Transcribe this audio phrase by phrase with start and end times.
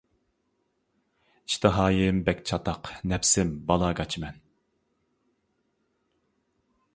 [1.51, 4.41] ئىشتىھايىم بەك چاتاق نەپسىم بالا گاچىمەن.